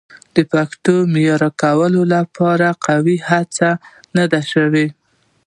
[0.35, 3.71] د پښتو د معیاري کولو لپاره قوي هڅې
[4.15, 4.87] نه دي شوي.